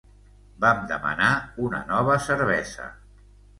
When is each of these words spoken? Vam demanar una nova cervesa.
Vam 0.63 0.81
demanar 0.91 1.29
una 1.67 1.83
nova 1.93 2.19
cervesa. 2.31 2.91